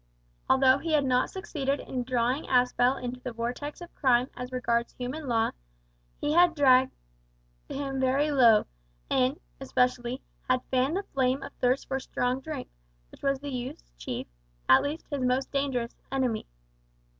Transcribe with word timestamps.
Although 0.49 0.79
he 0.79 0.93
had 0.93 1.05
not 1.05 1.29
succeeded 1.29 1.79
in 1.79 2.03
drawing 2.03 2.45
Aspel 2.45 2.99
into 3.03 3.19
the 3.19 3.33
vortex 3.33 3.81
of 3.81 3.93
crime 3.93 4.31
as 4.35 4.51
regards 4.51 4.93
human 4.97 5.27
law, 5.27 5.51
he 6.19 6.33
had 6.33 6.55
dragged 6.55 6.95
him 7.69 7.99
very 7.99 8.31
low, 8.31 8.65
and, 9.11 9.39
especially, 9.59 10.23
had 10.49 10.63
fanned 10.71 10.97
the 10.97 11.03
flame 11.03 11.43
of 11.43 11.53
thirst 11.53 11.87
for 11.87 11.99
strong 11.99 12.39
drink, 12.41 12.67
which 13.11 13.21
was 13.21 13.39
the 13.41 13.51
youth's 13.51 13.91
chief 13.95 14.25
at 14.67 14.81
least 14.81 15.05
his 15.11 15.21
most 15.21 15.51
dangerous 15.51 15.95
enemy. 16.11 16.47